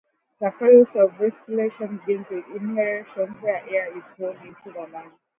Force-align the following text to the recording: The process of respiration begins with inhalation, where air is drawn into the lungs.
The 0.39 0.49
process 0.49 0.95
of 0.95 1.19
respiration 1.19 1.97
begins 1.97 2.27
with 2.31 2.45
inhalation, 2.55 3.33
where 3.41 3.63
air 3.69 3.95
is 3.95 4.03
drawn 4.17 4.35
into 4.37 4.71
the 4.73 4.81
lungs. 4.91 5.13